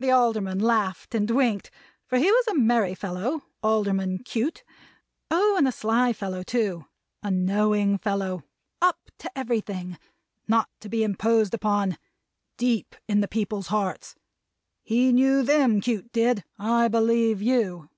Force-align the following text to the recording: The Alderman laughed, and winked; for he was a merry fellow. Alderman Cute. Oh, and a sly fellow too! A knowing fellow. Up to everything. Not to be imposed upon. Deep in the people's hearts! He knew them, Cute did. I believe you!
The 0.00 0.10
Alderman 0.10 0.58
laughed, 0.58 1.14
and 1.14 1.30
winked; 1.30 1.70
for 2.06 2.16
he 2.16 2.30
was 2.32 2.46
a 2.48 2.54
merry 2.54 2.94
fellow. 2.94 3.42
Alderman 3.62 4.20
Cute. 4.20 4.64
Oh, 5.30 5.54
and 5.58 5.68
a 5.68 5.70
sly 5.70 6.14
fellow 6.14 6.42
too! 6.42 6.86
A 7.22 7.30
knowing 7.30 7.98
fellow. 7.98 8.44
Up 8.80 9.10
to 9.18 9.30
everything. 9.36 9.98
Not 10.46 10.70
to 10.80 10.88
be 10.88 11.04
imposed 11.04 11.52
upon. 11.52 11.98
Deep 12.56 12.96
in 13.06 13.20
the 13.20 13.28
people's 13.28 13.66
hearts! 13.66 14.14
He 14.82 15.12
knew 15.12 15.42
them, 15.42 15.82
Cute 15.82 16.10
did. 16.10 16.42
I 16.58 16.88
believe 16.88 17.42
you! 17.42 17.90